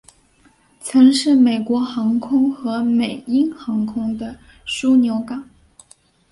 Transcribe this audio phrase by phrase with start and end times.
[0.79, 4.35] 曾是美国航空和美鹰航空的
[4.65, 5.47] 枢杻港。